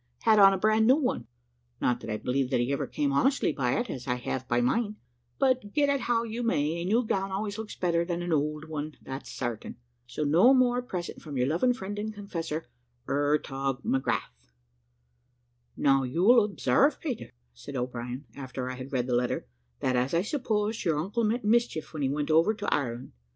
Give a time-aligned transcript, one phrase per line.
[0.23, 1.27] had on a bran new one
[1.79, 4.59] not that I believe that he ever came honestly by it, as I have by
[4.59, 4.95] mine
[5.37, 8.67] but, get it how you may, a new gown always looks better than an ould
[8.67, 9.75] one, that's certain.
[10.07, 12.65] So no more at present from your loving friend and confessor,
[13.07, 14.49] "Urtagh McGrath."
[15.77, 19.45] "Now, you'll observe, Peter," said O'Brien, after I had read the letter,
[19.81, 23.11] "that, as I supposed, your uncle meant mischief when he went over to Ireland.